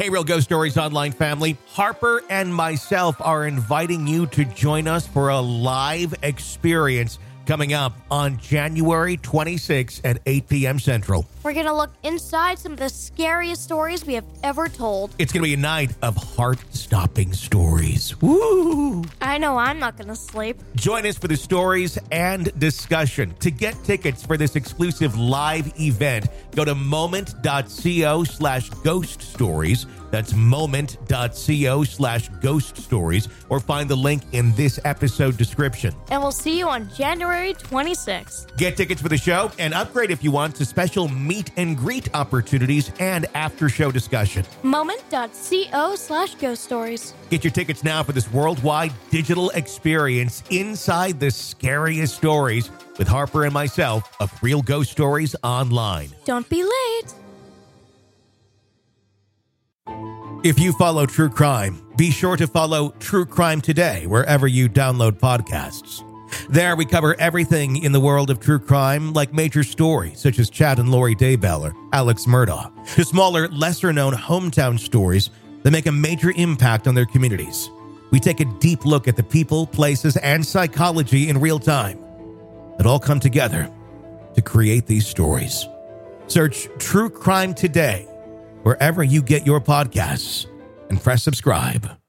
[0.00, 1.58] Hey, Real Ghost Stories Online family.
[1.66, 7.92] Harper and myself are inviting you to join us for a live experience coming up
[8.10, 10.78] on January 26th at 8 p.m.
[10.78, 11.26] Central.
[11.42, 15.14] We're going to look inside some of the scariest stories we have ever told.
[15.18, 18.20] It's going to be a night of heart stopping stories.
[18.20, 19.04] Woo!
[19.20, 20.58] I know I'm not going to sleep.
[20.74, 23.34] Join us for the stories and discussion.
[23.40, 29.86] To get tickets for this exclusive live event, go to moment.co slash ghost stories.
[30.10, 35.94] That's moment.co slash ghost stories, or find the link in this episode description.
[36.10, 38.56] And we'll see you on January 26th.
[38.56, 42.08] Get tickets for the show and upgrade if you want to special meet and greet
[42.14, 44.44] opportunities and after show discussion.
[44.62, 47.14] Moment.co slash ghost stories.
[47.30, 53.44] Get your tickets now for this worldwide digital experience inside the scariest stories with Harper
[53.44, 56.10] and myself of Real Ghost Stories Online.
[56.24, 57.14] Don't be late.
[60.42, 65.12] If you follow true crime, be sure to follow True Crime Today wherever you download
[65.20, 66.02] podcasts.
[66.48, 70.50] There, we cover everything in the world of true crime, like major stories such as
[70.50, 75.30] Chad and Lori Daybell or Alex Murdaugh, to smaller, lesser known hometown stories
[75.62, 77.70] that make a major impact on their communities.
[78.10, 81.98] We take a deep look at the people, places, and psychology in real time
[82.78, 83.70] that all come together
[84.34, 85.66] to create these stories.
[86.26, 88.06] Search True Crime Today
[88.62, 90.46] wherever you get your podcasts
[90.88, 91.99] and press subscribe.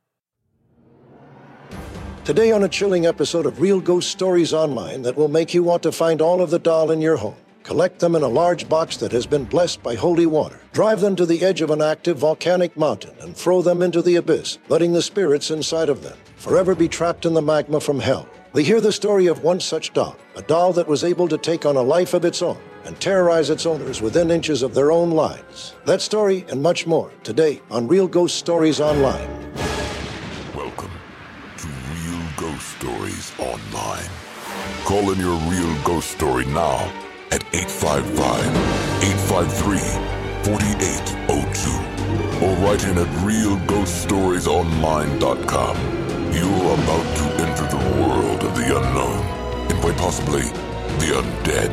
[2.32, 5.84] Today, on a chilling episode of Real Ghost Stories Online that will make you want
[5.84, 8.96] to find all of the doll in your home, collect them in a large box
[8.96, 12.20] that has been blessed by holy water, drive them to the edge of an active
[12.20, 16.74] volcanic mountain, and throw them into the abyss, letting the spirits inside of them forever
[16.74, 18.30] be trapped in the magma from hell.
[18.54, 21.66] We hear the story of one such doll, a doll that was able to take
[21.66, 25.12] on a life of its own and terrorize its owners within inches of their own
[25.12, 25.76] lives.
[25.84, 29.71] That story and much more today on Real Ghost Stories Online.
[32.02, 34.10] Real Ghost Stories Online.
[34.86, 36.90] Call in your real ghost story now
[37.32, 38.46] at 855
[39.04, 39.78] 853
[40.44, 41.72] 4802
[42.44, 45.78] or write in at realghoststoriesonline.com.
[46.34, 49.20] You're about to enter the world of the unknown
[49.70, 50.50] and quite possibly
[50.98, 51.72] the undead.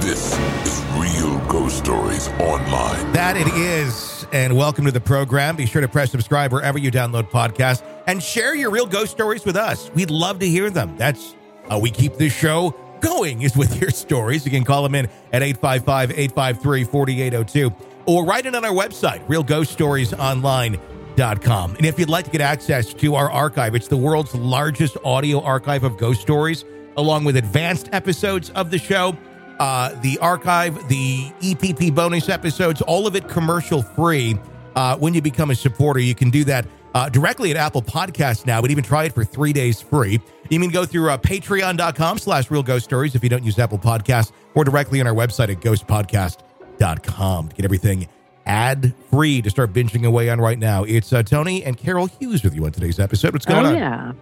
[0.00, 3.12] This is Real Ghost Stories Online.
[3.12, 4.26] That it is.
[4.32, 5.54] And welcome to the program.
[5.56, 9.44] Be sure to press subscribe wherever you download podcasts and share your real ghost stories
[9.44, 9.90] with us.
[9.94, 10.96] We'd love to hear them.
[10.96, 11.36] That's
[11.68, 14.44] how we keep this show going is with your stories.
[14.44, 17.72] You can call them in at 855-853-4802
[18.06, 21.76] or write it on our website, realghoststoriesonline.com.
[21.76, 25.42] And if you'd like to get access to our archive, it's the world's largest audio
[25.42, 26.64] archive of ghost stories,
[26.96, 29.16] along with advanced episodes of the show
[29.58, 34.38] uh, the archive, the EPP bonus episodes, all of it commercial free.
[34.76, 36.64] Uh, when you become a supporter, you can do that
[36.98, 40.20] uh, directly at Apple Podcasts now, but even try it for three days free.
[40.50, 43.78] You can go through uh, patreon.com slash real ghost stories if you don't use Apple
[43.78, 48.08] Podcasts or directly on our website at ghostpodcast.com to get everything
[48.46, 50.82] ad free to start binging away on right now.
[50.84, 53.32] It's uh, Tony and Carol Hughes with you on today's episode.
[53.32, 53.76] What's going oh, on?
[53.76, 54.12] yeah.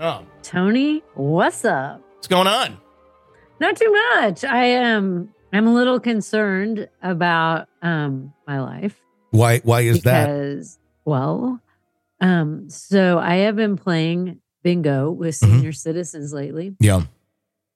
[0.00, 2.00] Oh, Tony, what's up?
[2.14, 2.78] what's going on?
[3.60, 4.42] Not too much.
[4.42, 9.00] I am I'm a little concerned about um my life
[9.30, 9.60] Why?
[9.60, 10.26] Why is that?
[10.26, 11.60] because well,
[12.20, 15.46] um so I have been playing bingo with Mhm.
[15.46, 16.74] senior citizens lately.
[16.80, 17.02] Yeah.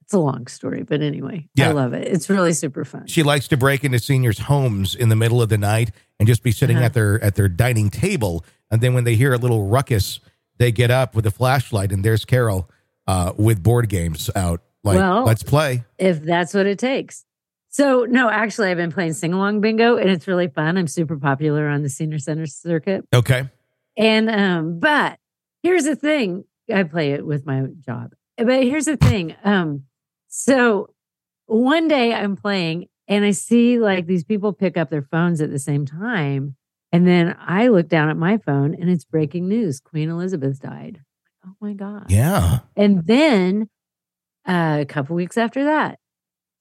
[0.02, 1.68] It's a long story, but anyway, Yeah.
[1.68, 2.08] I love it.
[2.08, 3.06] It's really super fun.
[3.08, 6.42] She likes to break into seniors' homes in the middle of the night and just
[6.42, 6.86] be sitting Uh-huh.
[6.86, 8.42] at their at their dining table.
[8.70, 10.20] And then when they hear a little ruckus,
[10.58, 12.70] they get up with a flashlight, and there's Carol
[13.06, 14.60] uh, with board games out.
[14.84, 15.84] Like, Well- let's play.
[15.98, 17.24] if that's what it takes.
[17.70, 20.78] So no, actually I've been playing sing along bingo and it's really fun.
[20.78, 23.04] I'm super popular on the senior center circuit.
[23.14, 23.48] Okay.
[23.98, 25.18] And um, but
[25.62, 26.44] here's the thing.
[26.72, 28.12] I play it with my job.
[28.36, 29.34] But here's the thing.
[29.42, 29.84] Um,
[30.28, 30.94] so
[31.46, 35.50] one day I'm playing and I see like these people pick up their phones at
[35.50, 36.54] the same time.
[36.92, 39.80] And then I look down at my phone and it's breaking news.
[39.80, 41.00] Queen Elizabeth died.
[41.44, 42.10] Oh my God.
[42.10, 42.60] Yeah.
[42.76, 43.68] And then
[44.46, 45.98] uh, a couple weeks after that,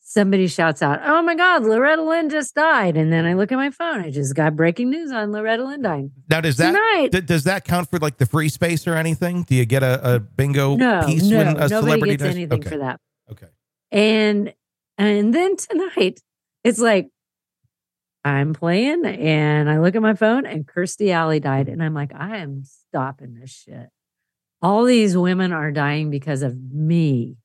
[0.07, 2.95] somebody shouts out, Oh my God, Loretta Lynn just died.
[2.95, 3.99] And then I look at my phone.
[3.99, 6.11] I just got breaking news on Loretta Lynn dying.
[6.29, 7.11] Now, does that Tonight.
[7.11, 9.43] d- does that count for like the free space or anything?
[9.43, 12.35] Do you get a, a bingo no, piece no, when a nobody celebrity gets does?
[12.35, 12.69] anything okay.
[12.69, 13.01] for that.
[13.29, 13.47] Okay.
[13.91, 14.53] And
[14.97, 16.21] and then tonight,
[16.63, 17.09] it's like
[18.23, 21.67] I'm playing and I look at my phone and Kirstie Alley died.
[21.67, 23.89] And I'm like, I am stopping this shit.
[24.61, 27.35] All these women are dying because of me.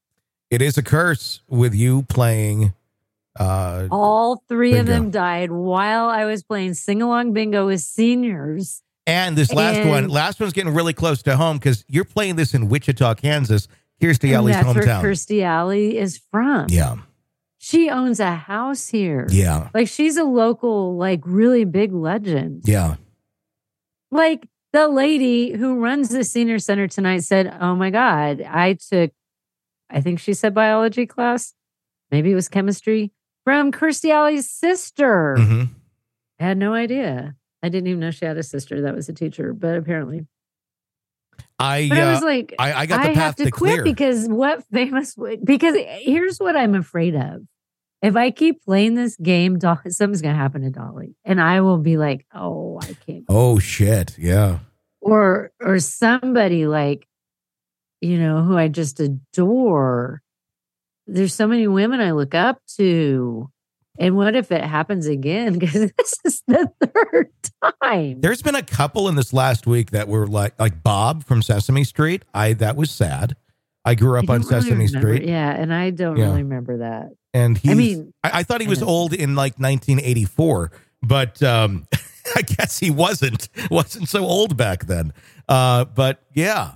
[0.52, 2.74] It is a curse with you playing
[3.40, 8.82] Uh, All three of them died while I was playing sing along bingo with seniors.
[9.06, 12.52] and this last one, last one's getting really close to home because you're playing this
[12.52, 13.66] in Wichita, Kansas.
[14.02, 15.02] Kirstie And Alley's that's where hometown.
[15.02, 16.66] Kirstie Alley is from.
[16.68, 16.96] yeah,
[17.56, 19.26] She owns a house here.
[19.30, 22.62] yeah, Like she's a local, like really big legend.
[22.66, 22.96] yeah.
[24.10, 29.12] Like the lady who runs the senior center tonight said, Oh my God, I took,
[29.92, 31.54] I think she said biology class.
[32.10, 33.12] Maybe it was chemistry
[33.44, 35.36] from Kirstie Alley's sister.
[35.38, 35.62] hmm
[36.40, 37.36] I had no idea.
[37.62, 40.26] I didn't even know she had a sister that was a teacher, but apparently.
[41.58, 43.50] I, But I uh, was like, I, I got the I path have to, to
[43.52, 43.84] quit clear.
[43.84, 47.42] because what famous because here's what I'm afraid of.
[48.02, 51.96] If I keep playing this game, something's gonna happen to Dolly, and I will be
[51.96, 54.18] like, "Oh, I can't," oh shit!
[54.18, 54.58] Yeah,
[55.00, 57.06] or or somebody like,
[58.02, 60.20] you know, who I just adore.
[61.06, 63.50] There's so many women I look up to,
[63.98, 65.54] and what if it happens again?
[65.58, 67.30] Because this is the third
[67.82, 68.20] time.
[68.20, 71.84] there's been a couple in this last week that were like like Bob from Sesame
[71.84, 72.24] Street.
[72.34, 73.36] I that was sad.
[73.84, 76.26] I grew up I on really Sesame remember- Street, Yeah, and I don't Yeah.
[76.26, 77.08] really remember that.
[77.34, 77.70] and he's.
[77.70, 80.70] I mean, I, I thought he was old in like 1984,
[81.02, 81.86] but um,
[82.36, 83.48] I guess he wasn't.
[83.72, 85.12] wasn't so old back then.
[85.48, 86.74] Uh, but yeah,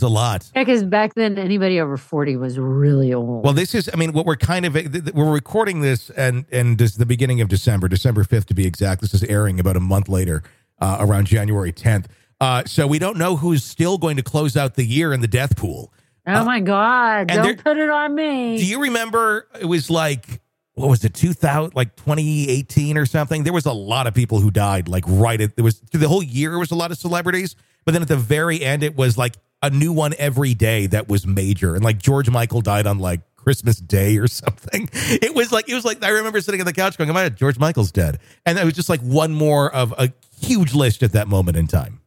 [0.00, 0.50] there's a lot.
[0.54, 3.44] Yeah, because back then anybody over 40 was really old.
[3.44, 3.90] Well, this is.
[3.92, 4.74] I mean, what we're kind of
[5.14, 8.66] we're recording this, and and this is the beginning of December, December 5th to be
[8.66, 9.00] exact.
[9.00, 10.42] This is airing about a month later,
[10.80, 12.06] uh, around January 10th.
[12.40, 15.28] Uh, so we don't know who's still going to close out the year in the
[15.28, 15.92] death pool.
[16.26, 17.28] oh my God.
[17.28, 18.56] Don't there- put it on me.
[18.56, 20.40] Do you remember it was like
[20.74, 24.50] what was it 2000 like 2018 or something there was a lot of people who
[24.50, 27.54] died like right at there was through the whole year was a lot of celebrities
[27.84, 31.08] but then at the very end it was like a new one every day that
[31.08, 34.88] was major and like George Michael died on like Christmas Day or something.
[34.92, 37.24] It was like it was like I remember sitting on the couch going, "Oh my
[37.24, 41.02] God, George Michael's dead," and it was just like one more of a huge list
[41.02, 42.00] at that moment in time.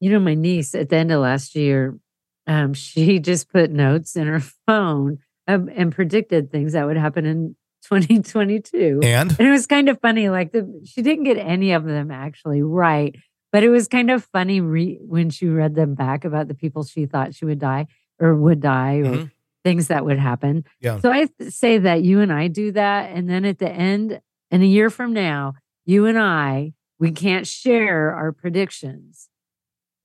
[0.00, 1.98] you know, my niece at the end of last year,
[2.46, 7.26] um, she just put notes in her phone um, and predicted things that would happen
[7.26, 9.00] in 2022.
[9.02, 10.28] And And it was kind of funny.
[10.28, 13.14] Like the she didn't get any of them actually right,
[13.52, 16.84] but it was kind of funny re- when she read them back about the people
[16.84, 17.86] she thought she would die
[18.18, 19.30] or would die or Mhm.
[19.64, 20.64] things that would happen.
[20.80, 21.00] Yeah.
[21.00, 24.20] So I say that you and I do that, and then at the end,
[24.50, 25.54] in a year from now,
[25.86, 29.30] you and I we can't share our predictions,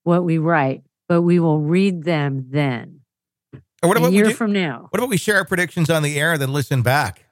[0.04, 3.02] what we write, but we will read them then.
[3.84, 4.88] or what a about we year do- from now.
[4.92, 7.25] what about we share our predictions on the air and then listen back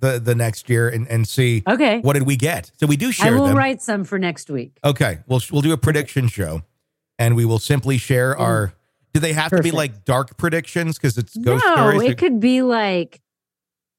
[0.00, 2.00] the the next year and, and see Okay.
[2.00, 2.72] what did we get?
[2.76, 3.34] So we do share.
[3.34, 3.56] I will them.
[3.56, 4.78] write some for next week.
[4.84, 6.62] Okay, we'll we'll do a prediction show,
[7.18, 8.40] and we will simply share mm.
[8.40, 8.74] our.
[9.12, 12.10] Do they have to be like dark predictions because it's ghost no, stories?
[12.10, 13.20] it could be like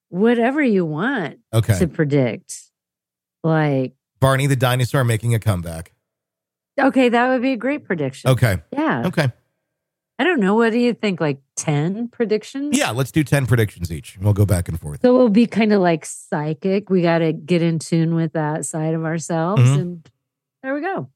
[0.09, 2.61] whatever you want okay, to predict.
[3.43, 5.93] Like, Barney the dinosaur making a comeback.
[6.79, 8.29] okay, that would be a great prediction.
[8.29, 9.03] Okay, Yeah.
[9.07, 9.31] okay,
[10.21, 10.53] I don't know.
[10.53, 11.19] What do you think?
[11.19, 12.77] Like 10 predictions?
[12.77, 12.91] yeah.
[12.91, 14.19] Let's do ten predictions each.
[14.21, 15.01] We'll go back and forth.
[15.01, 16.91] So we'll be kind of like psychic.
[16.91, 19.63] We got to get in tune with that side of ourselves.
[19.63, 19.79] Mhm.
[19.79, 20.07] And
[20.61, 21.09] there we go.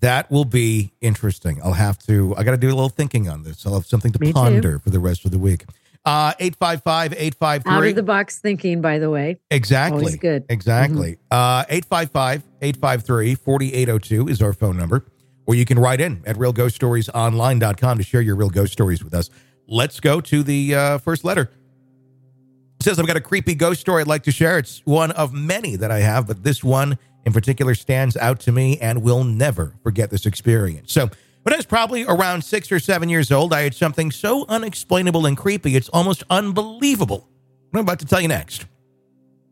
[0.00, 1.60] That will be interesting.
[1.62, 2.34] I'll have to.
[2.38, 3.66] I got to do a little thinking on this.
[3.66, 4.32] I'll have something to Me too.
[4.32, 5.66] ponder for the rest of the week.
[6.06, 9.36] Uh, eight five five eight five Out of the box thinking, by the way.
[9.50, 9.98] Exactly.
[10.00, 10.44] Always good.
[10.48, 11.18] Exactly.
[11.30, 15.04] Uh 855-853-4802 is our phone number.
[15.46, 19.30] Or you can write in at realghoststoriesonline.com to share your real ghost stories with us.
[19.66, 21.50] Let's go to the uh, first letter.
[22.80, 24.58] It says I've got a creepy ghost story I'd like to share.
[24.58, 28.52] It's one of many that I have, but this one in particular stands out to
[28.52, 30.92] me and will never forget this experience.
[30.92, 31.08] So
[31.42, 35.26] when I was probably around six or seven years old, I had something so unexplainable
[35.26, 37.28] and creepy, it's almost unbelievable.
[37.70, 38.66] What I'm about to tell you next.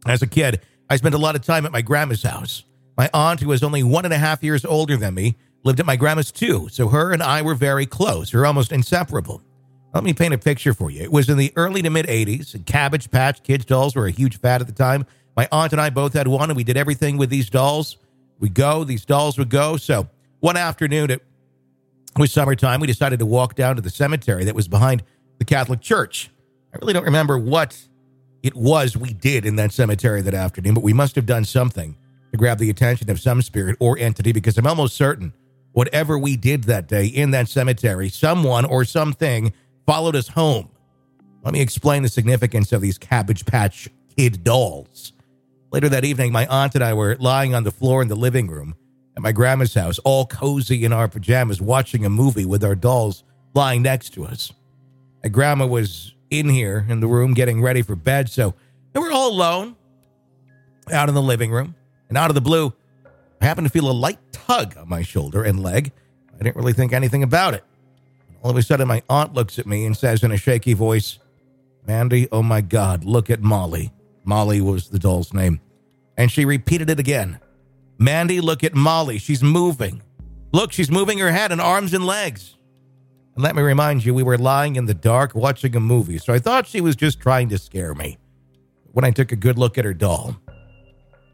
[0.06, 2.64] As a kid, I spent a lot of time at my grandma's house.
[2.96, 5.87] My aunt, who was only one and a half years older than me, lived at
[5.87, 9.42] my grandma's too, so her and I were very close, or almost inseparable.
[9.95, 11.02] Let me paint a picture for you.
[11.02, 14.11] It was in the early to mid 80s, and Cabbage Patch Kids dolls were a
[14.11, 15.07] huge fad at the time.
[15.37, 17.99] My aunt and I both had one, and we did everything with these dolls.
[18.38, 19.76] We go, these dolls would go.
[19.76, 20.09] So
[20.40, 21.23] one afternoon, it
[22.16, 22.81] was summertime.
[22.81, 25.02] We decided to walk down to the cemetery that was behind
[25.38, 26.31] the Catholic Church.
[26.75, 27.78] I really don't remember what
[28.42, 31.97] it was we did in that cemetery that afternoon, but we must have done something
[32.33, 35.33] to grab the attention of some spirit or entity because I'm almost certain
[35.73, 39.52] whatever we did that day in that cemetery, someone or something
[39.87, 40.69] followed us home.
[41.43, 45.12] Let me explain the significance of these Cabbage Patch Kid dolls.
[45.73, 48.49] Later that evening, my aunt and I were lying on the floor in the living
[48.49, 48.75] room
[49.17, 53.25] at my grandma's house, all cozy in our pajamas, watching a movie with our dolls
[53.55, 54.52] lying next to us.
[55.23, 58.29] My grandma was in here in the room getting ready for bed.
[58.29, 58.55] So
[58.95, 59.76] we were all alone
[60.91, 61.75] out in the living room.
[62.09, 62.75] And out of the blue,
[63.42, 65.90] I happened to feel a light tug on my shoulder and leg.
[66.32, 67.64] I didn't really think anything about it.
[68.40, 71.18] All of a sudden, my aunt looks at me and says in a shaky voice,
[71.84, 73.92] Mandy, oh my God, look at Molly.
[74.25, 75.61] Molly was the doll's name.
[76.16, 77.40] And she repeated it again.
[77.99, 79.18] Mandy, look at Molly.
[79.18, 80.02] She's moving.
[80.52, 82.56] Look, she's moving her head and arms and legs.
[83.34, 86.32] And let me remind you, we were lying in the dark watching a movie, so
[86.32, 88.18] I thought she was just trying to scare me.
[88.92, 90.37] When I took a good look at her doll,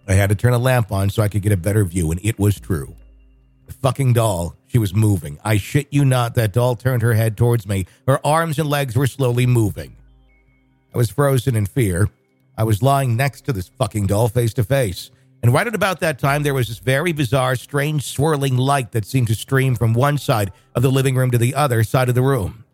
[0.08, 2.18] I had to turn a lamp on so I could get a better view, and
[2.24, 2.96] it was true.
[3.66, 5.38] The fucking doll, she was moving.
[5.44, 7.86] I shit you not, that doll turned her head towards me.
[8.06, 9.96] Her arms and legs were slowly moving.
[10.94, 12.08] I was frozen in fear.
[12.56, 15.10] I was lying next to this fucking doll face to face.
[15.42, 19.04] And right at about that time, there was this very bizarre, strange, swirling light that
[19.04, 22.14] seemed to stream from one side of the living room to the other side of
[22.14, 22.64] the room.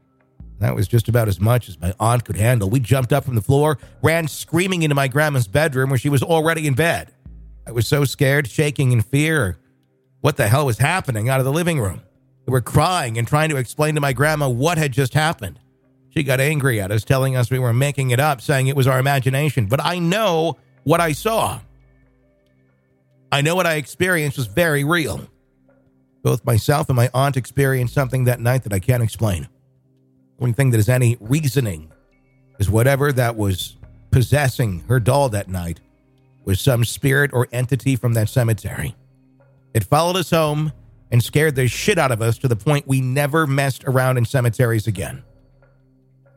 [0.61, 2.71] That was just about as much as my aunt could handle.
[2.71, 6.23] We jumped up from the floor, ran screaming into my grandma's bedroom where she was
[6.23, 7.13] already in bed.
[7.67, 9.59] I was so scared, shaking in fear.
[10.21, 12.03] What the hell was happening out of the living room?
[12.47, 15.59] We were crying and trying to explain to my grandma what had just happened.
[16.11, 18.87] She got angry at us, telling us we were making it up, saying it was
[18.87, 19.67] our imagination.
[19.67, 21.61] But I know what I saw.
[23.33, 25.27] I know what I experienced was very real.
[26.23, 29.49] Both myself and my aunt experienced something that night that I can't explain.
[30.39, 31.91] The only thing that is any reasoning
[32.59, 33.77] is whatever that was
[34.11, 35.81] possessing her doll that night
[36.45, 38.95] was some spirit or entity from that cemetery.
[39.73, 40.73] It followed us home
[41.11, 44.25] and scared the shit out of us to the point we never messed around in
[44.25, 45.23] cemeteries again.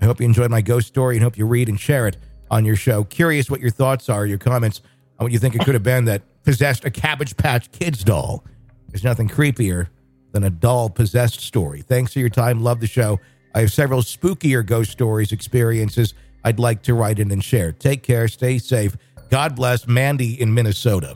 [0.01, 2.17] I hope you enjoyed my ghost story and hope you read and share it
[2.51, 3.03] on your show.
[3.03, 4.81] Curious what your thoughts are, your comments
[5.19, 8.43] on what you think it could have been that possessed a Cabbage Patch Kids doll.
[8.89, 9.89] There's nothing creepier
[10.31, 11.81] than a doll possessed story.
[11.81, 12.61] Thanks for your time.
[12.61, 13.19] Love the show.
[13.55, 17.71] I have several spookier ghost stories, experiences I'd like to write in and share.
[17.71, 18.27] Take care.
[18.27, 18.95] Stay safe.
[19.29, 21.15] God bless Mandy in Minnesota.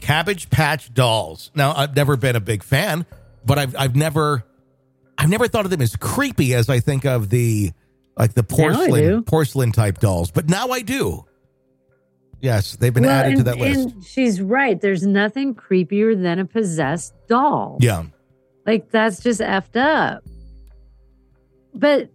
[0.00, 1.50] Cabbage Patch Dolls.
[1.54, 3.06] Now, I've never been a big fan,
[3.44, 4.44] but I've I've never
[5.18, 7.72] I've never thought of them as creepy as I think of the
[8.16, 10.30] like the porcelain porcelain type dolls.
[10.30, 11.24] But now I do.
[12.40, 14.08] Yes, they've been well, added and, to that list.
[14.08, 14.80] She's right.
[14.80, 17.78] There's nothing creepier than a possessed doll.
[17.80, 18.04] Yeah.
[18.66, 20.22] Like that's just effed up.
[21.74, 22.10] But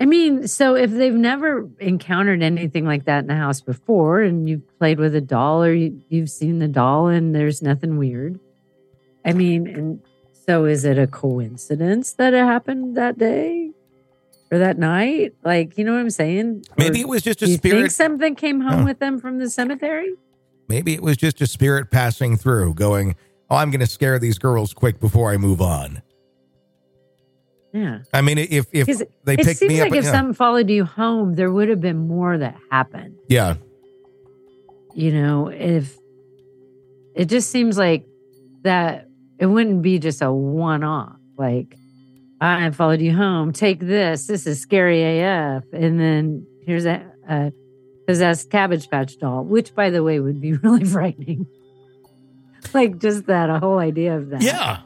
[0.00, 4.48] I mean, so if they've never encountered anything like that in the house before and
[4.48, 8.38] you've played with a doll or you, you've seen the doll and there's nothing weird.
[9.24, 10.00] I mean, and
[10.46, 13.72] so is it a coincidence that it happened that day?
[14.50, 15.34] or that night?
[15.44, 16.64] Like, you know what I'm saying?
[16.76, 17.92] Maybe or it was just a spirit.
[17.92, 20.14] something came home with them from the cemetery.
[20.68, 23.16] Maybe it was just a spirit passing through, going,
[23.48, 26.02] "Oh, I'm going to scare these girls quick before I move on."
[27.78, 27.98] Yeah.
[28.12, 28.86] I mean, if if
[29.24, 30.10] they it picked seems me like up, if yeah.
[30.10, 33.16] something followed you home, there would have been more that happened.
[33.28, 33.54] Yeah.
[34.94, 35.96] You know, if
[37.14, 38.04] it just seems like
[38.62, 39.08] that,
[39.38, 41.16] it wouldn't be just a one-off.
[41.36, 41.76] Like,
[42.40, 43.52] I followed you home.
[43.52, 44.26] Take this.
[44.26, 45.62] This is scary AF.
[45.72, 47.52] And then here's a, a
[48.08, 51.46] possessed Cabbage Patch doll, which, by the way, would be really frightening.
[52.74, 54.42] like just that, a whole idea of that.
[54.42, 54.80] Yeah.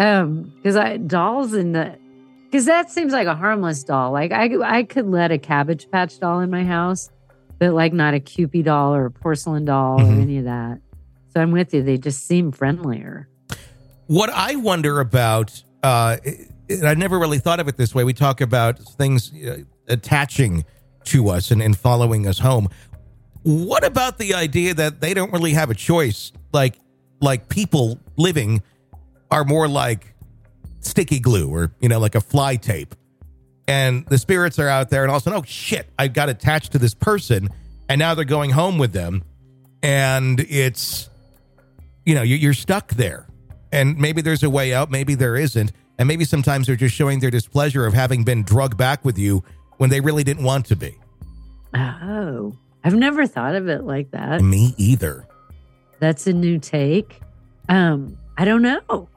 [0.00, 1.98] Um, because I dolls in the
[2.46, 4.12] because that seems like a harmless doll.
[4.12, 7.10] Like I I could let a Cabbage Patch doll in my house,
[7.58, 10.18] but like not a Kewpie doll or a porcelain doll mm-hmm.
[10.18, 10.80] or any of that.
[11.34, 11.82] So I'm with you.
[11.82, 13.28] They just seem friendlier.
[14.06, 16.16] What I wonder about uh,
[16.84, 18.04] I never really thought of it this way.
[18.04, 20.64] We talk about things uh, attaching
[21.04, 22.68] to us and, and following us home.
[23.42, 26.32] What about the idea that they don't really have a choice?
[26.52, 26.76] Like,
[27.20, 28.62] like people living
[29.30, 30.14] are more like
[30.80, 32.94] sticky glue or, you know, like a fly tape.
[33.68, 36.28] And the spirits are out there and all of a sudden, oh shit, I got
[36.28, 37.48] attached to this person
[37.88, 39.22] and now they're going home with them.
[39.82, 41.08] And it's,
[42.04, 43.26] you know, you're stuck there.
[43.72, 45.72] And maybe there's a way out, maybe there isn't.
[45.98, 49.44] And maybe sometimes they're just showing their displeasure of having been drugged back with you
[49.76, 50.98] when they really didn't want to be.
[51.74, 54.40] Oh, I've never thought of it like that.
[54.40, 55.26] Me either.
[56.00, 57.20] That's a new take.
[57.68, 59.08] Um, I don't know.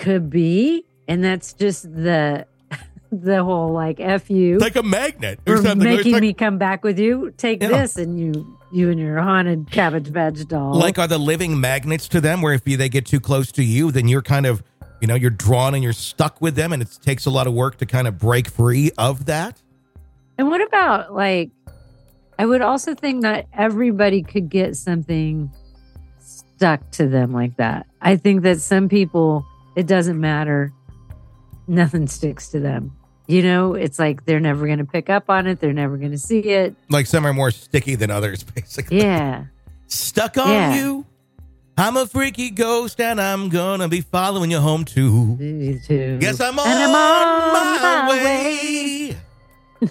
[0.00, 0.84] Could be.
[1.06, 2.46] And that's just the
[3.12, 4.58] the whole like F you.
[4.58, 5.78] Like a magnet or, something.
[5.88, 7.32] Making like, me come back with you.
[7.36, 7.68] Take Yeah.
[7.68, 10.74] this and you you and your haunted cabbage patch doll.
[10.74, 13.64] like are the living magnets to them where if you, they get too close to
[13.64, 14.62] you, then you're kind of,
[15.00, 17.52] you know, you're drawn and you're stuck with them and it takes a lot of
[17.52, 19.60] work to kind of break free of that.
[20.38, 21.50] And what about like
[22.38, 25.50] I would also think not everybody could get something
[26.20, 27.86] stuck to them like that.
[28.00, 29.44] I think that some people
[29.76, 30.72] it doesn't matter.
[31.68, 32.96] Nothing sticks to them.
[33.26, 35.60] You know, it's like they're never going to pick up on it.
[35.60, 36.74] They're never going to see it.
[36.88, 38.98] Like some are more sticky than others, basically.
[38.98, 39.44] Yeah.
[39.86, 40.74] Stuck on Yeah.
[40.74, 41.06] you.
[41.78, 45.36] I'm a freaky ghost and I'm gonna be following you home too.
[45.36, 46.18] Me too.
[46.18, 49.16] Guess I'm on, And I'm on my, my way.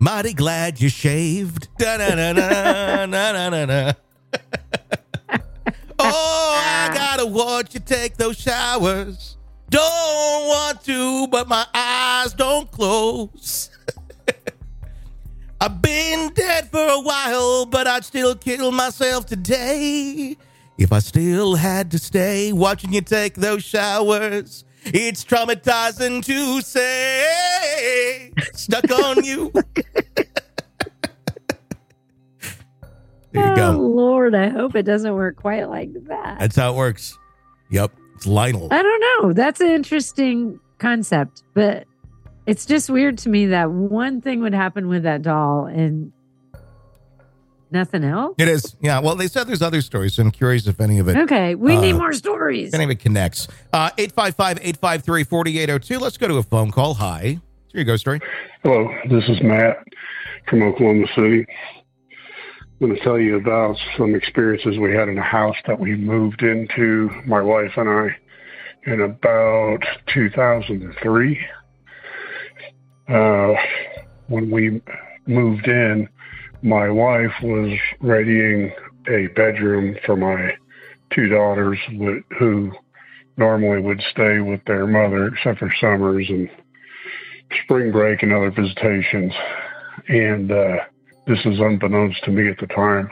[0.00, 1.68] Mighty glad you shaved.
[1.78, 3.92] Da, da, da, da, da, da, da, da.
[6.12, 9.36] Oh, I gotta watch you take those showers.
[9.70, 9.82] Don't
[10.48, 13.70] want to, but my eyes don't close.
[15.60, 20.36] I've been dead for a while, but I'd still kill myself today.
[20.76, 28.32] If I still had to stay watching you take those showers, it's traumatizing to say.
[28.52, 29.52] Stuck on you.
[33.34, 33.72] there you Oh.
[33.78, 36.38] Lord, I hope it doesn't work quite like that.
[36.38, 37.16] That's how it works.
[37.70, 37.92] Yep.
[38.16, 38.68] It's Lionel.
[38.70, 39.32] I don't know.
[39.32, 41.86] That's an interesting concept, but
[42.46, 46.12] it's just weird to me that one thing would happen with that doll and
[47.70, 48.34] nothing else.
[48.38, 48.76] It is.
[48.80, 49.00] Yeah.
[49.00, 51.76] Well, they said there's other stories, so I'm curious if any of it Okay, we
[51.76, 52.68] need Uh, more stories.
[52.68, 53.48] If any of it connects.
[53.72, 56.00] Uh, 855-853-4802.
[56.00, 56.94] Let's go to a phone call.
[56.94, 57.20] Hi.
[57.20, 57.40] Here
[57.80, 58.20] you go, story.
[58.62, 59.78] Hello, this is Matt
[60.48, 61.44] from Oklahoma City.
[62.80, 65.94] I'm going to tell you about some experiences we had in a house that we
[65.94, 68.08] moved into, my wife and I,
[68.90, 69.78] in about
[70.12, 71.46] 2003.
[73.08, 73.52] Uh,
[74.26, 74.82] when we
[75.26, 76.08] moved in,
[76.62, 78.72] my wife was readying
[79.08, 80.56] a bedroom for my
[81.14, 81.78] two daughters
[82.38, 82.72] who
[83.36, 86.50] normally would stay with their mother, except for summers and
[87.62, 89.32] spring break and other visitations.
[90.08, 90.76] And uh,
[91.26, 93.10] this is unbeknownst to me at the time.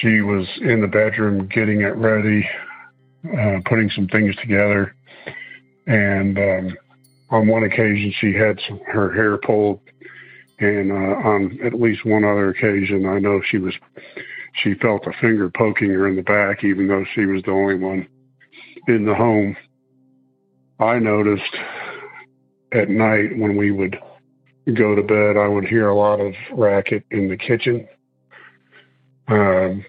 [0.00, 2.48] She was in the bedroom getting it ready,
[3.26, 4.94] uh, putting some things together.
[5.86, 6.76] And um,
[7.30, 9.80] on one occasion, she had some, her hair pulled.
[10.60, 13.74] And uh, on at least one other occasion, I know she was
[14.62, 17.76] she felt a finger poking her in the back, even though she was the only
[17.76, 18.08] one
[18.88, 19.56] in the home.
[20.80, 21.54] I noticed
[22.72, 23.98] at night when we would
[24.74, 27.88] go to bed, I would hear a lot of racket in the kitchen,
[29.28, 29.84] um,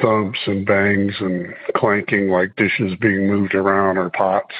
[0.00, 4.54] thumps and bangs and clanking like dishes being moved around or pots.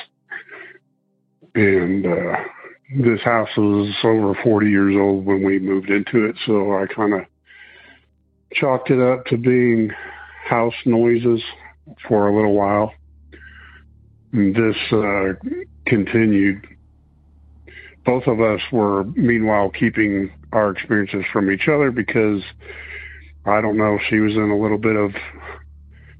[1.54, 2.36] And uh,
[2.98, 7.14] this house was over 40 years old when we moved into it, so I kind
[7.14, 7.20] of
[8.52, 9.90] chalked it up to being
[10.44, 11.42] house noises
[12.06, 12.92] for a little while.
[14.32, 15.34] And this uh,
[15.86, 16.66] continued
[18.04, 22.42] both of us were meanwhile keeping our experiences from each other because
[23.44, 25.12] I don't know, she was in a little bit of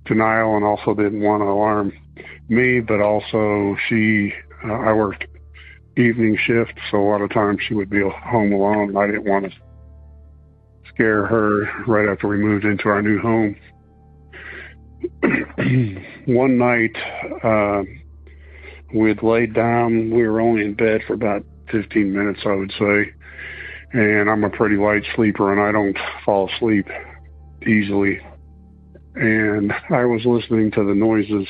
[0.05, 1.93] denial and also didn't want to alarm
[2.49, 4.33] me, but also she,
[4.65, 5.27] uh, I worked
[5.97, 8.89] evening shift, so a lot of times she would be home alone.
[8.91, 9.53] and I didn't want to
[10.89, 13.57] scare her right after we moved into our new home.
[16.27, 16.97] One night,
[17.43, 17.83] uh,
[18.95, 20.11] we had laid down.
[20.11, 23.13] We were only in bed for about 15 minutes, I would say.
[23.93, 26.87] And I'm a pretty light sleeper and I don't fall asleep
[27.67, 28.21] easily.
[29.15, 31.47] And I was listening to the noises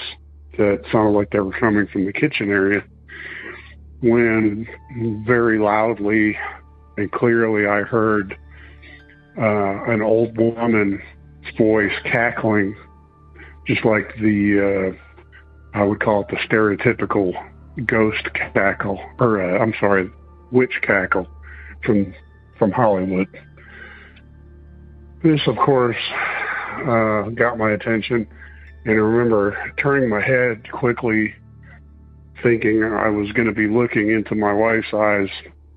[0.58, 2.82] that sounded like they were coming from the kitchen area
[4.00, 4.66] when
[5.26, 6.36] very loudly
[6.96, 8.36] and clearly I heard
[9.38, 11.00] uh, an old woman's
[11.56, 12.76] voice cackling,
[13.66, 17.32] just like the, uh, I would call it the stereotypical
[17.86, 20.10] ghost cackle, or uh, I'm sorry,
[20.50, 21.26] witch cackle
[21.84, 22.14] from
[22.58, 23.28] from Hollywood.
[25.22, 25.96] This, of course,
[26.86, 28.26] uh, got my attention,
[28.84, 31.34] and I remember turning my head quickly,
[32.42, 35.28] thinking I was going to be looking into my wife's eyes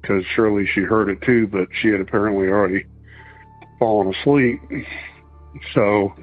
[0.01, 2.86] because surely she heard it too, but she had apparently already
[3.79, 4.60] fallen asleep.
[5.73, 6.13] So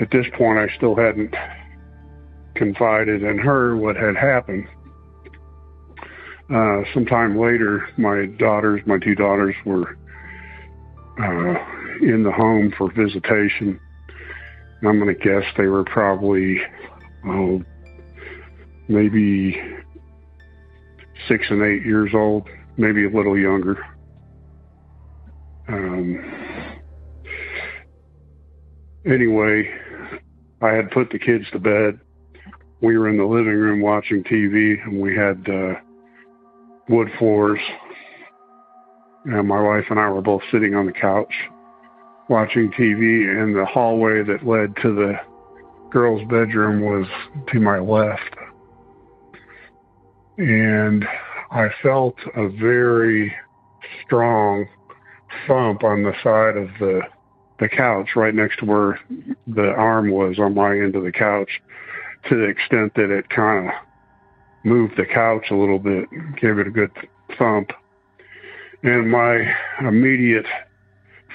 [0.00, 1.34] at this point, I still hadn't
[2.54, 4.68] confided in her what had happened.
[6.52, 9.98] Uh, sometime later, my daughters, my two daughters, were
[11.18, 11.54] uh,
[12.00, 13.80] in the home for visitation.
[14.80, 16.60] And I'm going to guess they were probably,
[17.26, 17.62] oh,
[18.86, 19.60] maybe
[21.26, 23.84] six and eight years old, maybe a little younger.
[25.68, 26.22] Um,
[29.04, 29.68] anyway,
[30.62, 31.98] I had put the kids to bed.
[32.80, 35.80] We were in the living room watching TV, and we had uh,
[36.88, 37.60] wood floors.
[39.24, 41.32] And my wife and I were both sitting on the couch
[42.28, 45.14] watching TV, and the hallway that led to the
[45.90, 47.06] girls' bedroom was
[47.52, 48.36] to my left.
[50.38, 51.06] And
[51.50, 53.34] I felt a very
[54.04, 54.66] strong
[55.46, 57.02] thump on the side of the
[57.58, 59.00] the couch right next to where
[59.46, 61.48] the arm was on my end of the couch
[62.28, 63.74] to the extent that it kind of
[64.66, 66.08] moved the couch a little bit,
[66.40, 66.90] gave it a good
[67.38, 67.70] thump.
[68.82, 69.38] And my
[69.80, 70.46] immediate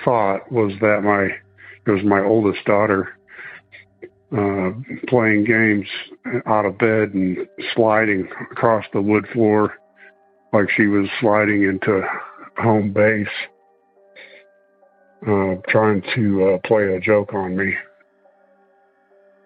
[0.04, 1.30] thought was that my
[1.86, 3.18] it was my oldest daughter
[4.38, 4.72] uh,
[5.08, 5.88] playing games
[6.46, 7.38] out of bed and
[7.74, 9.74] sliding across the wood floor
[10.54, 12.02] like she was sliding into
[12.58, 13.28] home base,
[15.28, 17.74] uh, trying to uh, play a joke on me.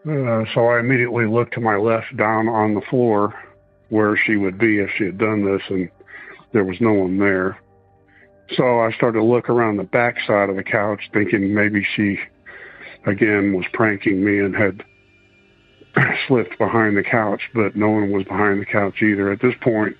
[0.08, 3.34] Uh, so I immediately looked to my left down on the floor
[3.89, 5.89] where she would be if she had done this, and
[6.54, 7.60] there was no one there.
[8.56, 12.19] So I started to look around the back side of the couch, thinking maybe she,
[13.06, 14.84] again, was pranking me and had
[16.28, 19.32] slipped behind the couch, but no one was behind the couch either.
[19.32, 19.95] At this point,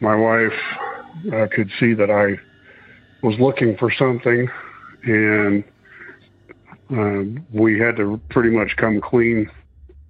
[0.00, 0.52] my wife
[1.32, 2.38] uh, could see that I
[3.26, 4.48] was looking for something,
[5.04, 5.64] and
[6.94, 9.50] uh, we had to pretty much come clean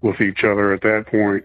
[0.00, 1.44] with each other at that point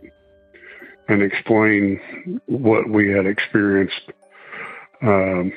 [1.08, 2.00] and explain
[2.48, 4.12] what we had experienced
[5.02, 5.52] um,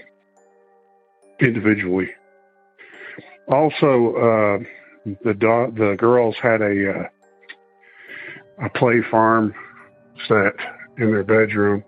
[1.40, 2.10] individually.
[3.48, 4.58] Also, uh,
[5.24, 7.08] the do- the girls had a uh,
[8.64, 9.54] a play farm
[10.28, 10.54] set
[10.98, 11.82] in their bedroom,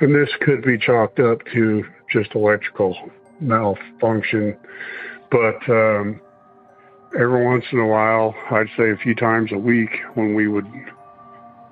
[0.00, 2.96] and this could be chalked up to just electrical
[3.40, 4.56] malfunction.
[5.30, 6.20] But um,
[7.18, 10.66] every once in a while, I'd say a few times a week, when we would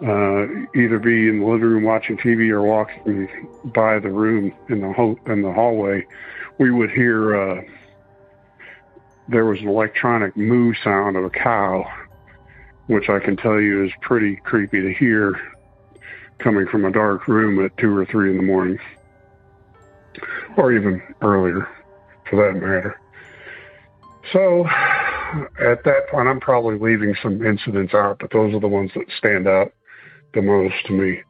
[0.05, 3.27] uh, either be in the living room watching TV or walking
[3.65, 6.07] by the room in the ho- in the hallway,
[6.59, 7.63] we would hear uh,
[9.29, 11.85] there was an electronic moo sound of a cow,
[12.87, 15.41] which I can tell you is pretty creepy to hear
[16.39, 18.79] coming from a dark room at two or three in the morning,
[20.59, 21.67] or even earlier,
[22.29, 23.01] for that matter.
[24.33, 28.91] So, at that point, I'm probably leaving some incidents out, but those are the ones
[28.95, 29.73] that stand out
[30.35, 31.21] the most to me.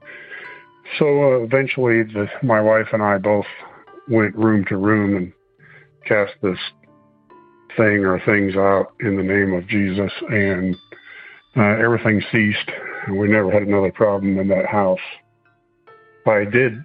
[0.99, 3.47] So uh, eventually, the, my wife and I both
[4.09, 5.33] went room to room and
[6.07, 6.59] cast this
[7.77, 10.77] thing or things out in the name of Jesus, and
[11.57, 12.71] uh, everything ceased.
[13.07, 14.99] And we never had another problem in that house.
[16.27, 16.85] I did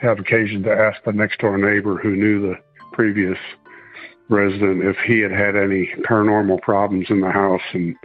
[0.00, 2.54] have occasion to ask the next door neighbor who knew the
[2.92, 3.36] previous
[4.30, 7.96] resident if he had had any paranormal problems in the house, and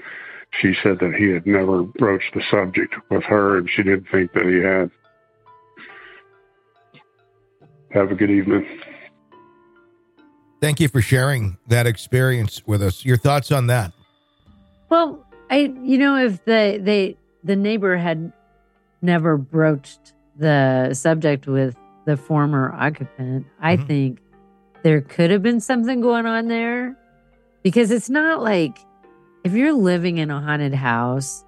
[0.62, 4.32] she said that he had never broached the subject with her, and she didn't think
[4.34, 4.92] that he had.
[7.92, 8.66] Have a good evening.
[10.62, 13.04] Thank you for sharing that experience with us.
[13.06, 13.92] Your thoughts on that?
[14.90, 18.32] Well, I you know if the they the neighbor had
[19.02, 23.88] never broached the subject with the former occupant, I Mhm.
[23.88, 24.20] think
[24.84, 26.98] there could have been something going on there
[27.62, 28.78] because it's not like
[29.44, 31.44] if you're living in a haunted house,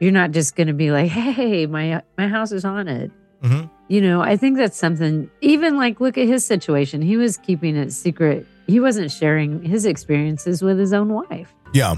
[0.00, 3.10] you're not just going to be like, "Hey, my my house is haunted."
[3.42, 3.70] Mhm.
[3.88, 5.30] You know, I think that's something.
[5.40, 7.00] Even like, look at his situation.
[7.00, 8.46] He was keeping it secret.
[8.66, 11.54] He wasn't sharing his experiences with his own wife.
[11.72, 11.96] Yeah.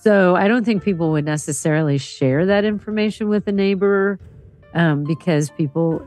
[0.00, 4.18] So I don't think people would necessarily share that information with a neighbor
[4.72, 6.06] um, because people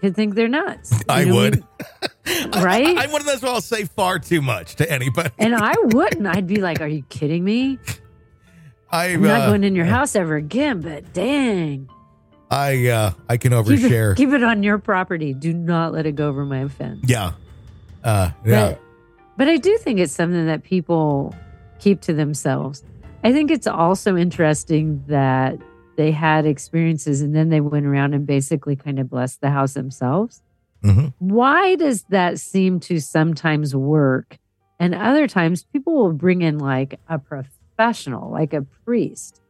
[0.00, 0.92] could think they're nuts.
[1.08, 1.64] I know, would.
[2.62, 2.86] right?
[2.86, 5.30] I, am one of those who I'll say far too much to anybody.
[5.38, 6.26] and I wouldn't.
[6.26, 7.78] I'd be like, "Are you kidding me?
[8.90, 11.88] I, I'm not uh, going in your house ever again." But dang,
[12.50, 14.12] I uh, I can keep overshare.
[14.12, 15.34] it, keep it on your property.
[15.34, 17.00] Do not let it go over my fence.
[17.06, 17.32] yeah.
[18.02, 18.68] Uh, yeah.
[18.68, 18.80] But,
[19.36, 21.34] but I do think it's something that people
[21.78, 22.82] keep to themselves.
[23.22, 25.58] I think it's also interesting that
[25.96, 29.74] they had experiences and then they went around and basically kind of blessed the house
[29.74, 30.42] themselves.
[30.82, 31.12] Mhm.
[31.18, 34.38] Why does that seem to sometimes work?
[34.78, 39.40] And other times people will bring in like a professional, like a priest,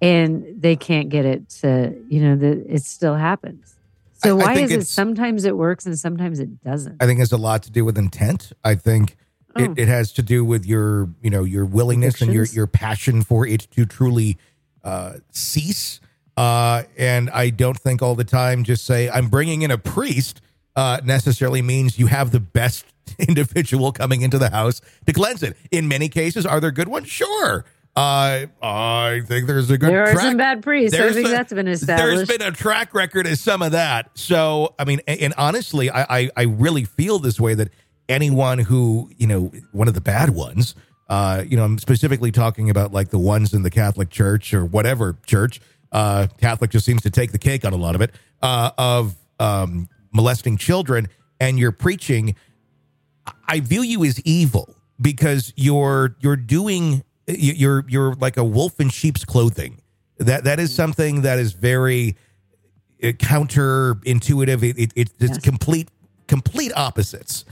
[0.00, 3.76] and they can't get it to, you know, that it still happens.
[4.14, 6.96] So why is it sometimes it works and sometimes it doesn't?
[7.00, 8.52] I think it has a lot to do with intent.
[8.64, 9.16] I think
[9.54, 9.64] Oh.
[9.64, 13.22] it, it has to do with your, you know, your willingness and your your passion
[13.22, 14.38] for it to truly
[14.82, 16.00] uh, cease.
[16.38, 20.40] Uh, and I don't think all the time just say I'm bringing in a priest
[20.76, 22.84] uh, necessarily means you have the best
[23.18, 25.56] individual coming into the house to cleanse it.
[25.70, 27.08] In many cases, are there good ones?
[27.08, 27.64] Sure.
[27.94, 30.98] Uh, I think there's a good there are track some bad priests.
[30.98, 32.30] I think a, that's been There's established.
[32.38, 34.10] been a track record of some of that.
[34.14, 37.68] So, I mean, and, and honestly, I, I, I really feel this way that
[38.08, 40.74] anyone who, you know, one of the bad ones,
[41.10, 44.64] uh, you know, I'm specifically talking about like the ones in the Catholic Church or
[44.64, 45.60] whatever church.
[45.92, 48.14] Uh, Catholic just seems to take the cake on a lot of it.
[48.40, 51.08] Uh, of um, molesting children
[51.40, 52.34] and you're preaching,
[53.46, 58.88] I view you as evil because you're you're doing you're you're like a wolf in
[58.88, 59.80] sheep's clothing.
[60.18, 62.16] That that is something that is very
[63.02, 64.62] uh, counterintuitive.
[64.62, 65.38] It, it, it's Yes.
[65.38, 65.88] complete
[66.28, 67.44] complete opposites.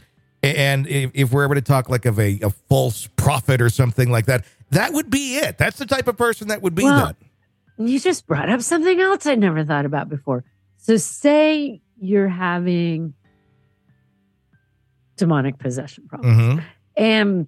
[0.43, 4.11] And if, if we're ever to talk like of a, a false prophet or something
[4.11, 5.59] like that, that would be it.
[5.59, 7.17] That's the type of person that would be Well, that.
[7.77, 10.45] You just brought up something else I'd never thought about before.
[10.79, 13.15] So, say you're having
[15.17, 16.55] demonic possession problems.
[16.55, 16.59] hmm
[16.97, 17.47] And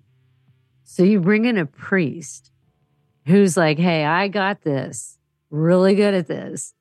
[0.84, 2.52] so you bring in a priest
[3.26, 5.18] who's like, hey, I got this,
[5.50, 6.74] really good at this.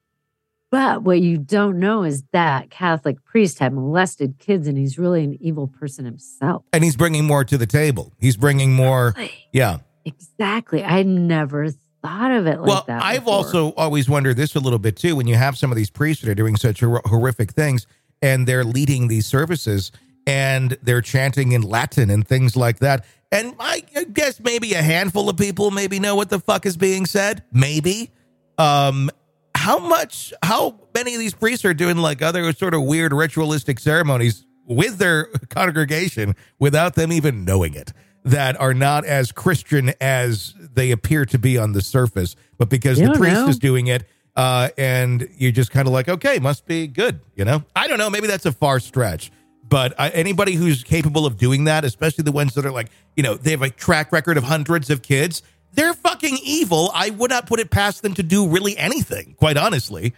[0.70, 5.24] But what you don't know is that Catholic priest had molested kids and he's really
[5.24, 6.64] an evil person himself.
[6.72, 8.14] And he's bringing more to the table.
[8.20, 9.14] He's bringing more.
[9.52, 9.80] Yeah.
[10.06, 10.84] Exactly.
[10.84, 11.70] I never
[12.02, 13.04] thought of it like well, that.
[13.04, 13.34] I've before.
[13.34, 15.16] also always wondered this a little bit too.
[15.16, 17.88] When you have some of these priests that are doing such hor- horrific things
[18.22, 19.92] and they're leading these services
[20.28, 23.06] and they're chanting in Latin and things like that.
[23.32, 23.82] And I
[24.14, 27.44] guess maybe a handful of people maybe know what the fuck is being said.
[27.52, 28.12] Maybe.
[28.58, 29.10] Um,
[29.56, 33.80] how much, how many of these priests are doing like other sort of weird ritualistic
[33.80, 37.94] ceremonies with their congregation without them even knowing it?
[38.24, 43.00] That are not as Christian as they appear to be on the surface, but because
[43.00, 43.48] You the priest know.
[43.48, 44.04] is doing it,
[44.36, 47.64] uh, and you're just kind of like, okay, must be good, you know?
[47.76, 48.12] I don't know.
[48.12, 49.32] Maybe that's a far stretch,
[49.68, 53.24] but uh, anybody who's capable of doing that, especially the ones that are like, you
[53.24, 55.42] know, they have a track record of hundreds of kids,
[55.74, 56.92] they're fucking evil.
[56.94, 60.14] I would not put it past them to do really anything, quite honestly.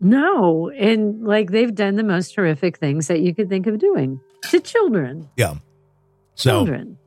[0.00, 0.70] No.
[0.70, 4.60] And like they've done the most horrific things that you could think of doing to
[4.60, 5.28] children.
[5.36, 5.54] Yeah.
[6.34, 6.98] So, Children.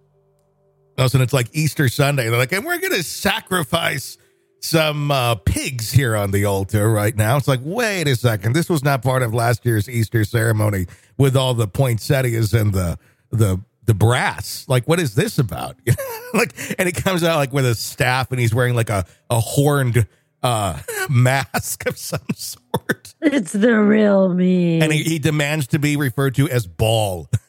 [0.97, 2.29] also, it's like Easter Sunday.
[2.29, 4.17] They're like, and we're going to sacrifice
[4.61, 7.37] some uh, pigs here on the altar right now.
[7.37, 8.53] It's like, wait a second.
[8.53, 10.87] This was not part of last year's Easter ceremony
[11.17, 12.97] with all the poinsettias and the,
[13.31, 14.65] the, the brass.
[14.67, 15.75] Like, what is this about?
[16.33, 19.39] like, and he comes out like with a staff and he's wearing like a, a
[19.39, 20.07] horned
[20.43, 23.15] uh, mask of some sort.
[23.21, 24.81] It's the real me.
[24.81, 27.29] And he, he demands to be referred to as Baal.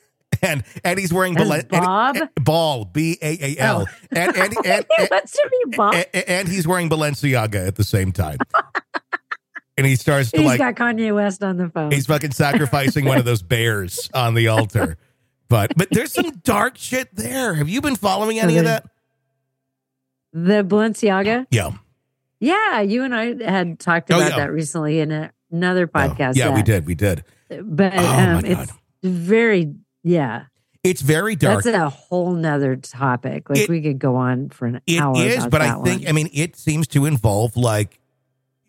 [0.43, 2.17] And and he's wearing As Balen- and- Bob?
[2.17, 3.95] and- Baal B A A L Oh.
[4.11, 5.95] and and and, and, wants to be Bob.
[6.15, 8.39] and, he's wearing Balenciaga at the same time.
[9.77, 11.91] and he starts to He's like got Kanye West on the phone.
[11.91, 14.97] he's fucking sacrificing one of those bears on the altar.
[15.49, 17.55] But but there's some dark shit there.
[17.55, 18.85] Have you been following any of that?
[20.33, 21.47] the Balenciaga.
[21.51, 21.71] Yeah.
[22.41, 24.37] Yeah, you and I had talked Oh, about yeah.
[24.37, 26.37] that recently in a, another podcast.
[26.37, 26.87] yeah, we did.
[26.87, 27.25] We did.
[27.63, 28.73] But Oh, um, it's
[29.03, 29.75] very,
[30.09, 30.45] yeah,
[30.85, 31.65] It's very dark.
[31.65, 33.51] that's a whole nother topic.
[33.51, 35.17] Like It- we could go on for an It hour.
[35.23, 36.09] is, about but I think one.
[36.09, 38.01] I mean it seems to involve like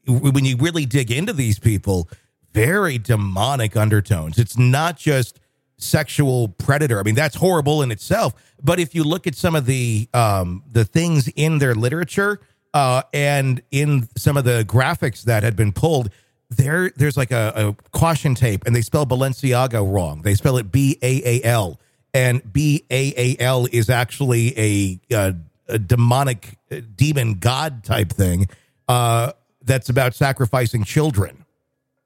[0.07, 2.09] when you really dig into these people,
[2.53, 4.39] very demonic undertones.
[4.39, 5.39] It's not just
[5.77, 6.99] sexual predator.
[6.99, 10.63] I mean that's horrible in itself, but if you look at some of the um
[10.69, 12.39] the things in their literature
[12.73, 16.09] uh and in some of the graphics that had been pulled
[16.49, 20.21] there there's like a, a caution tape and they spell Balenciaga wrong.
[20.23, 21.79] They spell it B A A L
[22.13, 25.31] and B A A L is actually a, uh
[25.67, 28.47] a demonic uh, demon god type thing
[28.87, 29.31] uh,
[29.63, 31.45] that's about sacrificing children.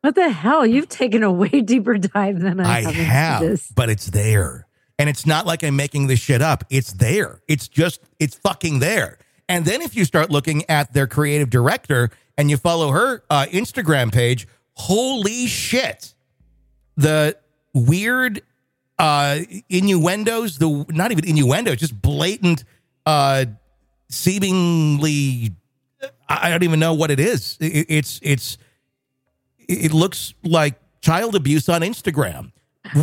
[0.01, 0.65] what the hell?
[0.65, 3.41] You've taken a way deeper dive than I, I have.
[3.41, 4.67] have, but it's there.
[4.99, 6.65] And it's not like I'm making this shit up.
[6.69, 7.41] It's there.
[7.47, 9.17] It's just, it's fucking there.
[9.47, 13.45] And then if you start looking at their creative director and you follow her uh,
[13.51, 16.13] Instagram page, holy shit.
[16.95, 17.37] The
[17.73, 18.41] weird
[18.99, 22.63] uh, innuendos, the not even innuendos, just blatant,
[23.05, 23.45] uh,
[24.09, 25.51] seemingly,
[26.29, 27.57] I don't even know what it is.
[27.59, 28.57] It, it's, it's,
[29.67, 32.51] it looks like child abuse on Instagram,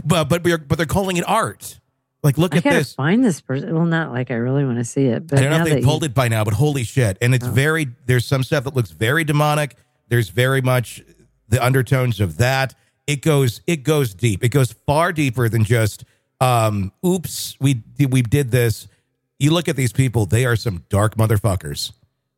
[0.04, 1.79] but but but they're calling it art.
[2.22, 2.72] Like, look at this.
[2.72, 2.94] I at this.
[2.94, 3.74] find this person.
[3.74, 5.82] Well, not like I really want to see it, but I don't know if they
[5.82, 7.16] pulled you- it by now, but holy shit!
[7.22, 7.50] And it's Oh.
[7.50, 9.76] very there's some stuff that looks very demonic.
[10.08, 11.02] There's very much
[11.48, 12.74] the undertones of that.
[13.06, 14.44] It goes it goes deep.
[14.44, 16.04] It goes far deeper than just
[16.40, 18.86] um oops, we we did this.
[19.38, 21.92] You look at these people, they are some dark motherfuckers.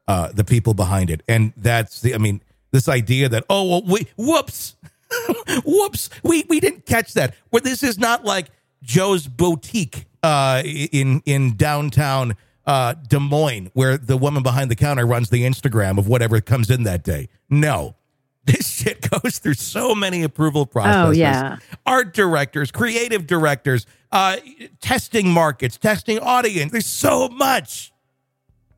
[0.07, 1.23] Uh the people behind it.
[1.29, 2.41] And that's the I mean,
[2.71, 4.77] this idea that oh well we whoops.
[5.65, 7.35] whoops, we we didn't catch that.
[7.51, 8.49] Where this is not like
[8.83, 12.35] Joe's boutique uh in in downtown
[12.67, 16.71] uh Des Moines where the woman behind the counter runs the Instagram of whatever comes
[16.71, 17.29] in that day.
[17.49, 17.95] No.
[18.45, 21.17] This shit goes through so many approval processes.
[21.17, 21.59] Oh, yeah.
[21.87, 24.39] Art directors, creative directors, uh
[24.81, 26.73] testing markets, testing audience.
[26.73, 27.93] There's so much.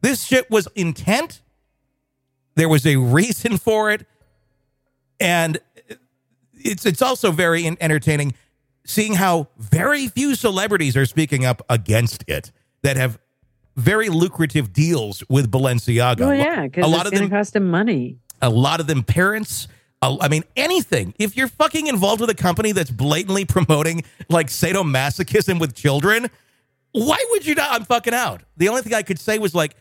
[0.02, 1.40] This shit was intent.
[2.56, 4.06] There was a reason for it.
[5.18, 5.58] And
[6.52, 8.34] it's it's also very entertaining
[8.84, 13.18] seeing how very few celebrities are speaking up against it that have
[13.76, 16.20] very lucrative deals with Balenciaga.
[16.20, 18.18] Oh yeah, because a it's lot of going to them, cost them money.
[18.42, 19.66] a lot of them parents.
[20.02, 21.14] a- I mean, anything.
[21.18, 26.28] If you're fucking involved with a company that's blatantly promoting like sadomasochism with children,
[26.92, 27.72] why would you not?
[27.72, 28.42] I'm fucking out.
[28.56, 29.74] The only thing I could say was like,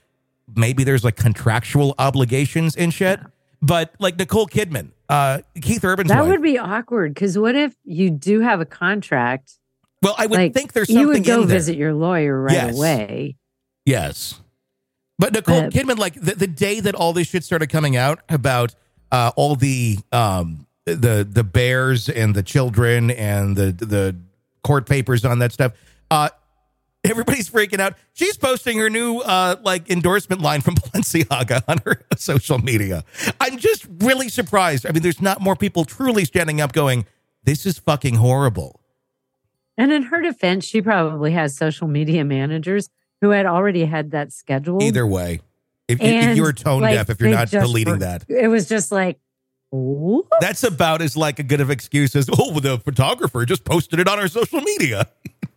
[0.56, 3.20] maybe there's like contractual obligations and shit.
[3.62, 6.30] But like Nicole Kidman, uh, Keith Urban's That wife.
[6.30, 7.14] would be awkward.
[7.14, 9.54] Because what if you do have a contract?
[10.02, 12.76] well, I would like think there's something you would go visit your lawyer right Yes.
[12.76, 13.38] away.
[13.86, 14.42] Yes.
[15.20, 18.20] But Nicole Uh, Kidman, like the, the day that all this shit started coming out
[18.28, 18.76] about
[19.12, 24.16] uh, all the um, the the bears and the children and the the
[24.64, 25.74] court papers on that stuff,
[26.12, 26.30] uh,
[27.10, 27.96] everybody's freaking out.
[28.14, 33.04] She's posting her new uh, like endorsement line from Balenciaga on her social media.
[33.40, 34.86] I'm just really surprised.
[34.86, 37.06] I mean, there's not more people truly standing up going,
[37.44, 38.80] "This is fucking horrible."
[39.78, 42.90] And in her defense, she probably has social media managers
[43.22, 44.84] who had already had that scheduled.
[44.84, 45.42] Either way,
[45.88, 48.26] if, if you're tone like, deaf, if you're not deleting were- that.
[48.30, 49.20] It was just like,
[49.72, 54.00] "Whoop." That's about as like a good of excuse as oh the photographer just posted
[54.00, 55.10] it on our social media.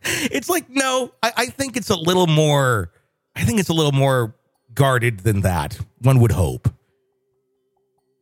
[0.07, 2.93] It's like no, I, I think it's a little more.
[3.35, 4.35] I think it's a little more
[4.75, 5.79] guarded than that.
[6.01, 6.69] One would hope,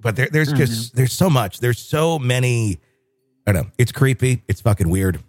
[0.01, 0.97] but there, there's just mm-hmm.
[0.97, 1.61] there's so much.
[1.61, 2.81] There's so many.
[3.47, 3.71] I don't know.
[3.79, 4.43] It's creepy.
[4.49, 5.23] It's fucking weird.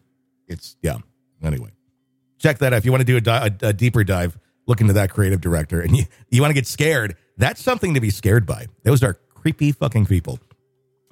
[0.48, 0.98] It's yeah.
[1.44, 1.72] Anyway,
[2.40, 4.38] check that out if you want to do a, di- a, a deeper dive.
[4.68, 7.16] Look into that creative director, and you you want to get scared.
[7.38, 8.68] That's something to be scared by.
[8.84, 10.40] Those are creepy fucking people.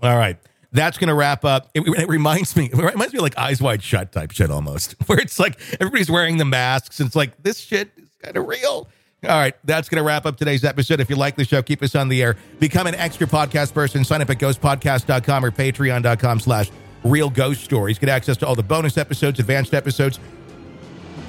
[0.02, 0.38] All right.
[0.74, 1.70] That's going to wrap up.
[1.74, 5.20] It, it reminds me, it reminds me like eyes wide shut type shit almost, where
[5.20, 8.88] it's like everybody's wearing the masks and it's like this shit is kind of real.
[9.24, 9.56] All right.
[9.64, 11.00] That's going to wrap up today's episode.
[11.00, 12.36] If you like the show, keep us on the air.
[12.60, 14.04] Become an extra podcast person.
[14.04, 16.72] Sign up at ghostpodcast.com or patreon.com slash
[17.06, 17.98] real ghost stories.
[18.00, 20.20] Get access to all the bonus episodes, advanced episodes,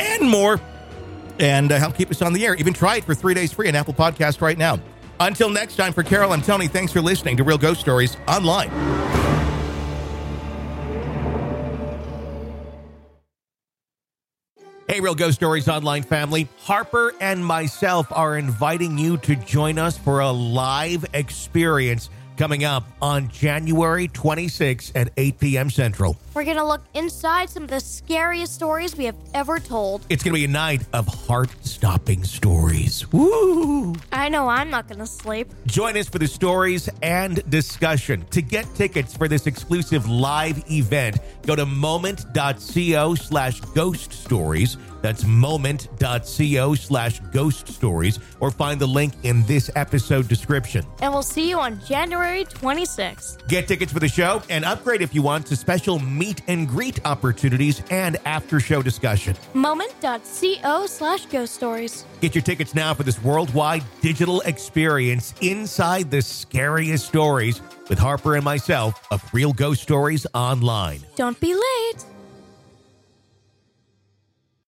[0.00, 0.60] and more.
[1.38, 2.54] And uh, help keep us on the air.
[2.56, 4.80] Even try it for three days free on Apple Podcast right now.
[5.20, 8.70] Until next time, for Carol and Tony, thanks for listening to Real Ghost Stories Online.
[14.86, 16.46] Hey, Real Ghost Stories Online family.
[16.60, 22.84] Harper and myself are inviting you to join us for a live experience coming up
[23.00, 25.70] on January 26th at 8 p.m.
[25.70, 26.16] Central.
[26.34, 30.04] We're gonna look inside some of the scariest stories we have ever told.
[30.08, 33.10] It's going to be a night of heart stopping stories.
[33.12, 33.94] Woo!
[34.12, 35.52] I know I'm not gonna sleep.
[35.66, 38.24] Join us for the stories and discussion.
[38.30, 44.76] To get tickets for this exclusive live event, go to moment.co slash ghost stories.
[45.02, 50.86] That's moment.co slash ghost stories, or find the link in this episode description.
[51.02, 53.46] And we'll see you on January 26th.
[53.48, 57.04] Get tickets for the show and upgrade if you want to special meet and greet
[57.06, 59.36] opportunities and after show discussion.
[59.52, 62.04] Moment.co slash ghost stories.
[62.20, 68.34] Get your tickets now for this worldwide digital experience inside the scariest stories with Harper
[68.34, 71.00] and myself of Real Ghost Stories Online.
[71.16, 72.04] Don't be late.